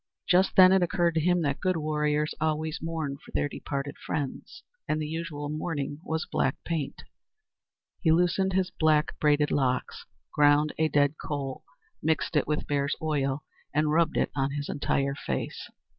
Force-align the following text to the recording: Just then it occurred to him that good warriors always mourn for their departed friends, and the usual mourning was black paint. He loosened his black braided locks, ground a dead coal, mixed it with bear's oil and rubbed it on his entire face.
Just 0.27 0.55
then 0.55 0.71
it 0.71 0.81
occurred 0.81 1.13
to 1.13 1.19
him 1.21 1.43
that 1.43 1.59
good 1.59 1.77
warriors 1.77 2.33
always 2.41 2.81
mourn 2.81 3.17
for 3.17 3.29
their 3.33 3.47
departed 3.47 3.97
friends, 4.03 4.63
and 4.87 4.99
the 4.99 5.05
usual 5.07 5.47
mourning 5.47 5.99
was 6.03 6.25
black 6.25 6.55
paint. 6.65 7.03
He 8.01 8.11
loosened 8.11 8.53
his 8.53 8.71
black 8.71 9.19
braided 9.19 9.51
locks, 9.51 10.07
ground 10.33 10.73
a 10.79 10.87
dead 10.87 11.19
coal, 11.23 11.63
mixed 12.01 12.35
it 12.35 12.47
with 12.47 12.65
bear's 12.65 12.95
oil 12.99 13.43
and 13.75 13.91
rubbed 13.91 14.17
it 14.17 14.31
on 14.35 14.53
his 14.53 14.69
entire 14.69 15.13
face. 15.13 15.69